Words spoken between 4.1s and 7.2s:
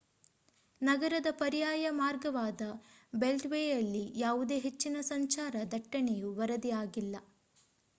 ಯಾವುದೇ ಹೆಚ್ಚಿನ ಸಂಚಾರ ದಟ್ಟಣೆಯು ವರದಿಯಾಗಿಲ್ಲ